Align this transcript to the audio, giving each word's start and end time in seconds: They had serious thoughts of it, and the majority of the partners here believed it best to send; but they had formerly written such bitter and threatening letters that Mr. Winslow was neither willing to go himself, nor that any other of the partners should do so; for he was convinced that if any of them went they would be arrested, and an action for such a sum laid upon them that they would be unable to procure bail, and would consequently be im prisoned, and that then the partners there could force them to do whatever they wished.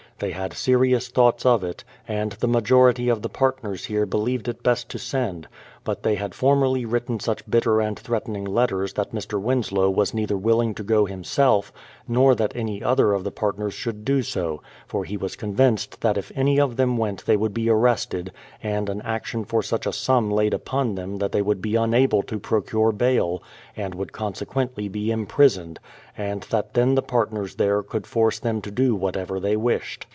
They 0.19 0.33
had 0.33 0.53
serious 0.53 1.07
thoughts 1.07 1.47
of 1.47 1.63
it, 1.63 1.83
and 2.07 2.33
the 2.33 2.47
majority 2.47 3.09
of 3.09 3.23
the 3.23 3.29
partners 3.29 3.85
here 3.85 4.05
believed 4.05 4.47
it 4.47 4.61
best 4.61 4.87
to 4.89 4.99
send; 4.99 5.47
but 5.83 6.03
they 6.03 6.13
had 6.13 6.35
formerly 6.35 6.85
written 6.85 7.19
such 7.19 7.49
bitter 7.49 7.81
and 7.81 7.97
threatening 7.97 8.45
letters 8.45 8.93
that 8.93 9.15
Mr. 9.15 9.41
Winslow 9.41 9.89
was 9.89 10.13
neither 10.13 10.37
willing 10.37 10.75
to 10.75 10.83
go 10.83 11.05
himself, 11.05 11.73
nor 12.07 12.35
that 12.35 12.55
any 12.55 12.83
other 12.83 13.13
of 13.13 13.23
the 13.23 13.31
partners 13.31 13.73
should 13.73 14.05
do 14.05 14.21
so; 14.21 14.61
for 14.85 15.05
he 15.05 15.17
was 15.17 15.35
convinced 15.35 16.01
that 16.01 16.19
if 16.19 16.31
any 16.35 16.59
of 16.59 16.75
them 16.75 16.97
went 16.97 17.25
they 17.25 17.35
would 17.35 17.51
be 17.55 17.67
arrested, 17.67 18.31
and 18.61 18.89
an 18.91 19.01
action 19.01 19.43
for 19.43 19.63
such 19.63 19.87
a 19.87 19.91
sum 19.93 20.29
laid 20.29 20.53
upon 20.53 20.93
them 20.93 21.17
that 21.17 21.31
they 21.31 21.41
would 21.41 21.63
be 21.63 21.75
unable 21.75 22.21
to 22.21 22.37
procure 22.37 22.91
bail, 22.91 23.41
and 23.75 23.95
would 23.95 24.13
consequently 24.13 24.87
be 24.87 25.11
im 25.11 25.25
prisoned, 25.25 25.79
and 26.15 26.43
that 26.51 26.75
then 26.75 26.93
the 26.93 27.01
partners 27.01 27.55
there 27.55 27.81
could 27.81 28.05
force 28.05 28.37
them 28.37 28.61
to 28.61 28.69
do 28.69 28.93
whatever 28.93 29.39
they 29.39 29.55
wished. 29.57 30.05